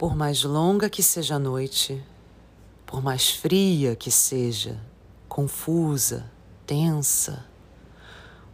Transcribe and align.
Por 0.00 0.16
mais 0.16 0.44
longa 0.44 0.88
que 0.88 1.02
seja 1.02 1.34
a 1.34 1.38
noite, 1.38 2.02
por 2.86 3.02
mais 3.02 3.28
fria 3.32 3.94
que 3.94 4.10
seja, 4.10 4.80
confusa, 5.28 6.24
tensa, 6.66 7.44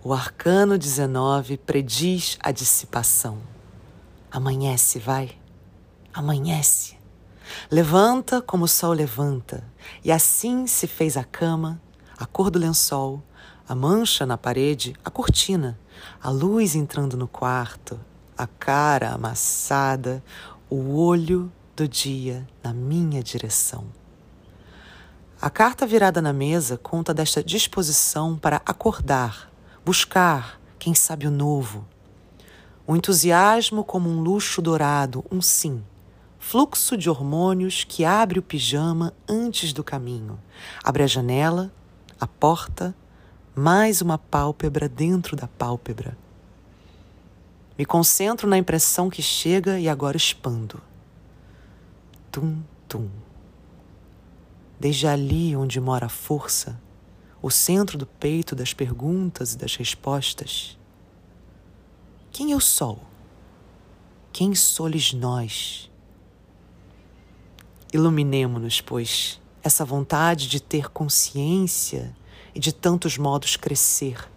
o 0.03 0.13
arcano 0.13 0.77
19 0.77 1.57
prediz 1.59 2.37
a 2.43 2.51
dissipação. 2.51 3.39
Amanhece, 4.29 4.99
vai. 4.99 5.39
Amanhece. 6.13 6.99
Levanta 7.71 8.43
como 8.43 8.65
o 8.65 8.69
sol 8.69 8.93
levanta, 8.93 9.63
e 10.03 10.11
assim 10.11 10.67
se 10.67 10.89
fez 10.89 11.17
a 11.17 11.23
cama, 11.23 11.81
a 12.19 12.27
cor 12.27 12.51
do 12.51 12.59
lençol, 12.59 13.23
a 13.69 13.73
mancha 13.73 14.27
na 14.27 14.37
parede, 14.37 14.97
a 15.05 15.13
cortina, 15.13 15.79
a 16.21 16.29
luz 16.29 16.75
entrando 16.75 17.17
no 17.17 17.29
quarto, 17.29 18.01
a 18.37 18.49
cara 18.49 19.13
amassada, 19.13 20.25
o 20.69 20.97
olho 20.97 21.53
do 21.77 21.87
dia 21.87 22.47
na 22.63 22.73
minha 22.73 23.23
direção. 23.23 23.85
A 25.41 25.49
carta 25.49 25.87
virada 25.87 26.21
na 26.21 26.33
mesa 26.33 26.77
conta 26.77 27.15
desta 27.15 27.45
disposição 27.45 28.37
para 28.37 28.61
acordar, 28.67 29.53
buscar, 29.85 30.61
quem 30.79 30.93
sabe 30.93 31.27
o 31.27 31.31
novo. 31.31 31.87
O 32.85 32.97
entusiasmo 32.97 33.85
como 33.85 34.09
um 34.09 34.21
luxo 34.21 34.61
dourado, 34.61 35.25
um 35.31 35.41
sim. 35.41 35.85
Fluxo 36.39 36.97
de 36.97 37.09
hormônios 37.09 37.85
que 37.85 38.05
abre 38.05 38.39
o 38.39 38.43
pijama 38.43 39.13
antes 39.29 39.73
do 39.73 39.85
caminho. 39.85 40.39
Abre 40.83 41.05
a 41.05 41.07
janela, 41.07 41.73
a 42.21 42.27
porta, 42.27 42.95
mais 43.55 44.01
uma 44.01 44.19
pálpebra 44.19 44.89
dentro 44.89 45.37
da 45.37 45.47
pálpebra. 45.47 46.17
Me 47.79 47.85
concentro 47.85 48.49
na 48.49 48.57
impressão 48.57 49.11
que 49.11 49.21
chega 49.21 49.79
e 49.79 49.89
agora 49.89 50.17
expando. 50.17 50.81
Tum, 52.33 52.63
tum. 52.89 53.11
Desde 54.81 55.07
ali 55.07 55.55
onde 55.55 55.81
mora 55.81 56.07
a 56.07 56.11
força, 56.11 56.81
o 57.43 57.51
centro 57.51 57.99
do 57.99 58.07
peito 58.07 58.57
das 58.57 58.73
perguntas 58.73 59.53
e 59.53 59.59
das 59.59 59.77
respostas. 59.77 60.79
Quem 62.33 62.53
é 62.53 62.57
o 62.57 62.61
Sol? 62.61 62.99
Quem 64.33 64.55
sois 64.55 65.13
nós? 65.13 65.91
Iluminemo-nos, 67.93 68.81
pois, 68.81 69.41
essa 69.63 69.85
vontade 69.85 70.49
de 70.49 70.61
ter 70.61 70.91
consciência 70.91 72.15
e 72.55 72.61
de 72.61 72.73
tantos 72.73 73.17
modos 73.17 73.57
crescer 73.57 74.31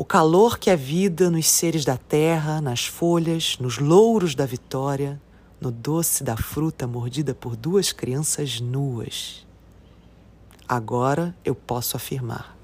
o 0.00 0.04
calor 0.06 0.58
que 0.58 0.70
é 0.70 0.76
vida 0.76 1.28
nos 1.28 1.46
seres 1.46 1.84
da 1.84 1.98
terra, 1.98 2.58
nas 2.58 2.86
folhas, 2.86 3.58
nos 3.60 3.76
louros 3.76 4.34
da 4.34 4.46
vitória, 4.46 5.20
no 5.60 5.70
doce 5.70 6.24
da 6.24 6.38
fruta 6.38 6.86
mordida 6.86 7.34
por 7.34 7.54
duas 7.54 7.92
crianças 7.92 8.60
nuas. 8.60 9.46
Agora 10.66 11.36
eu 11.44 11.54
posso 11.54 11.98
afirmar. 11.98 12.56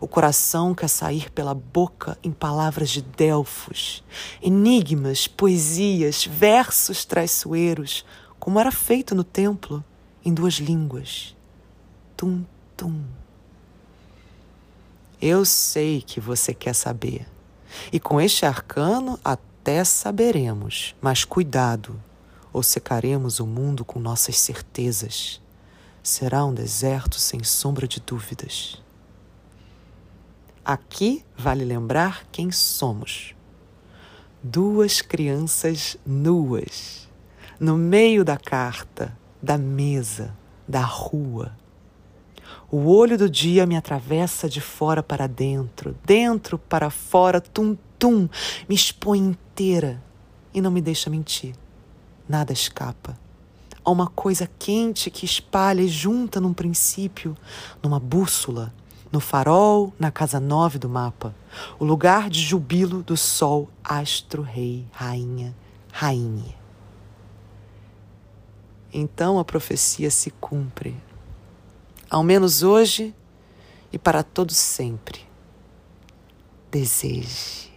O 0.00 0.06
coração 0.06 0.76
quer 0.76 0.86
sair 0.86 1.28
pela 1.32 1.54
boca 1.54 2.16
em 2.22 2.30
palavras 2.30 2.90
de 2.90 3.02
Delfos, 3.02 4.04
enigmas, 4.40 5.26
poesias, 5.26 6.24
versos 6.24 7.04
traiçoeiros, 7.04 8.06
como 8.38 8.60
era 8.60 8.70
feito 8.70 9.12
no 9.12 9.24
templo, 9.24 9.82
em 10.24 10.32
duas 10.32 10.54
línguas. 10.54 11.36
Tum, 12.16 12.44
tum. 12.76 13.02
Eu 15.20 15.44
sei 15.44 16.00
que 16.00 16.20
você 16.20 16.54
quer 16.54 16.74
saber. 16.74 17.26
E 17.92 17.98
com 17.98 18.20
este 18.20 18.46
arcano 18.46 19.18
até 19.24 19.82
saberemos, 19.82 20.94
mas 21.00 21.24
cuidado, 21.24 22.00
ou 22.52 22.62
secaremos 22.62 23.40
o 23.40 23.46
mundo 23.46 23.84
com 23.84 23.98
nossas 23.98 24.38
certezas. 24.38 25.42
Será 26.04 26.44
um 26.44 26.54
deserto 26.54 27.18
sem 27.18 27.42
sombra 27.42 27.88
de 27.88 27.98
dúvidas. 27.98 28.80
Aqui 30.64 31.24
vale 31.36 31.64
lembrar 31.64 32.24
quem 32.30 32.52
somos. 32.52 33.34
Duas 34.40 35.02
crianças 35.02 35.96
nuas, 36.06 37.08
no 37.58 37.76
meio 37.76 38.24
da 38.24 38.36
carta, 38.36 39.18
da 39.42 39.58
mesa, 39.58 40.32
da 40.66 40.82
rua 40.82 41.57
o 42.70 42.88
olho 42.88 43.16
do 43.16 43.30
dia 43.30 43.64
me 43.64 43.76
atravessa 43.76 44.48
de 44.48 44.60
fora 44.60 45.02
para 45.02 45.26
dentro, 45.26 45.96
dentro 46.04 46.58
para 46.58 46.90
fora, 46.90 47.40
tum-tum, 47.40 48.28
me 48.68 48.74
expõe 48.74 49.18
inteira 49.18 50.02
e 50.52 50.60
não 50.60 50.70
me 50.70 50.82
deixa 50.82 51.08
mentir. 51.08 51.54
Nada 52.28 52.52
escapa. 52.52 53.18
Há 53.82 53.90
uma 53.90 54.06
coisa 54.06 54.48
quente 54.58 55.10
que 55.10 55.24
espalha 55.24 55.80
e 55.80 55.88
junta 55.88 56.40
num 56.40 56.52
princípio, 56.52 57.34
numa 57.82 57.98
bússola, 57.98 58.72
no 59.10 59.18
farol, 59.18 59.94
na 59.98 60.10
casa 60.10 60.38
nove 60.38 60.78
do 60.78 60.90
mapa, 60.90 61.34
o 61.78 61.84
lugar 61.86 62.28
de 62.28 62.40
jubilo 62.40 63.02
do 63.02 63.16
sol, 63.16 63.70
astro, 63.82 64.42
rei, 64.42 64.84
rainha, 64.92 65.56
rainha. 65.90 66.54
Então 68.92 69.38
a 69.38 69.44
profecia 69.44 70.10
se 70.10 70.30
cumpre 70.32 70.94
ao 72.10 72.22
menos 72.22 72.62
hoje 72.62 73.14
e 73.92 73.98
para 73.98 74.22
todo 74.22 74.52
sempre. 74.52 75.20
Deseje. 76.70 77.68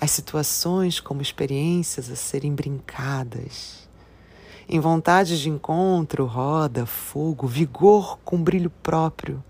As 0.00 0.10
situações 0.10 1.00
como 1.00 1.22
experiências 1.22 2.10
a 2.10 2.16
serem 2.16 2.54
brincadas. 2.54 3.88
Em 4.68 4.80
vontade 4.80 5.40
de 5.40 5.48
encontro, 5.48 6.24
roda, 6.24 6.86
fogo, 6.86 7.46
vigor 7.46 8.18
com 8.24 8.42
brilho 8.42 8.70
próprio, 8.70 9.42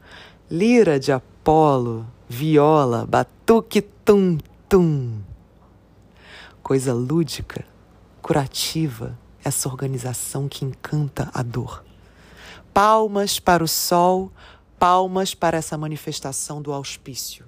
lira 0.50 0.99
de 0.99 1.12
Apolo, 1.12 2.06
viola, 2.28 3.06
batuque 3.06 3.81
tum-tum. 3.81 5.21
Coisa 6.62 6.93
lúdica, 6.93 7.65
curativa, 8.21 9.19
essa 9.44 9.69
organização 9.69 10.49
que 10.49 10.65
encanta 10.65 11.31
a 11.32 11.43
dor. 11.43 11.84
Palmas 12.75 13.38
para 13.38 13.62
o 13.62 13.69
sol, 13.69 14.33
palmas 14.78 15.34
para 15.34 15.59
essa 15.59 15.77
manifestação 15.77 16.62
do 16.62 16.72
auspício. 16.72 17.44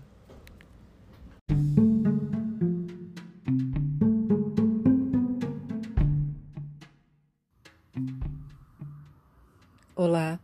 Olá, 9.97 10.39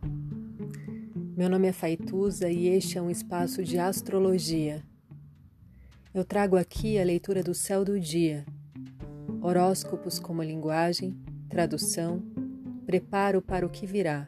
meu 1.37 1.47
nome 1.47 1.67
é 1.67 1.71
Faituza 1.71 2.49
e 2.49 2.67
este 2.69 2.97
é 2.97 3.01
um 3.03 3.11
espaço 3.11 3.63
de 3.63 3.77
astrologia. 3.77 4.83
Eu 6.11 6.25
trago 6.25 6.57
aqui 6.57 6.97
a 6.97 7.03
leitura 7.03 7.43
do 7.43 7.53
céu 7.53 7.85
do 7.85 7.99
dia, 7.99 8.47
horóscopos 9.43 10.17
como 10.17 10.41
linguagem, 10.41 11.15
tradução, 11.47 12.23
preparo 12.87 13.43
para 13.43 13.63
o 13.63 13.69
que 13.69 13.85
virá 13.85 14.27